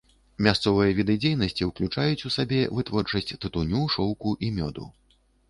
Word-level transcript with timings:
Мясцовыя 0.45 0.95
віды 0.99 1.15
дзейнасці 1.25 1.67
ўключаюць 1.71 2.25
у 2.31 2.33
сабе 2.37 2.63
вытворчасць 2.79 3.35
тытуню, 3.45 3.83
шоўку 3.99 4.35
і 4.49 4.53
мёду. 4.59 4.89